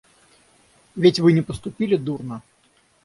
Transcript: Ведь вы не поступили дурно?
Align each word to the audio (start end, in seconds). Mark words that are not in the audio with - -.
Ведь 0.95 1.19
вы 1.19 1.31
не 1.31 1.43
поступили 1.43 1.95
дурно? 1.95 2.41